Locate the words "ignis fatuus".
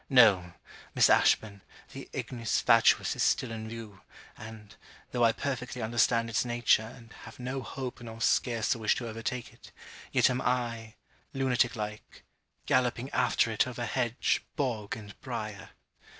2.11-3.15